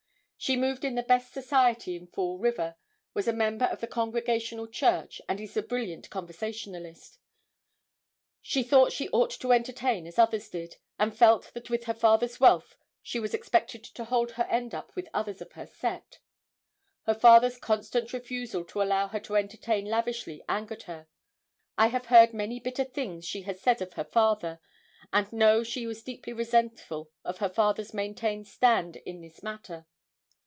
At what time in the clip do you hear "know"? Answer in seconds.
25.31-25.61